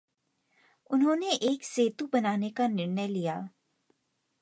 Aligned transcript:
उन्होंने 0.89 1.29
एक 1.49 1.63
सेतु 1.63 2.07
बनाने 2.07 2.49
का 2.49 2.67
निर्णय 2.67 3.07
लिया। 3.07 3.39